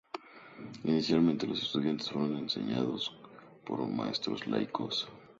[0.83, 3.15] Inicialmente los estudiantes fueron enseñados
[3.63, 5.07] por maestros laicos.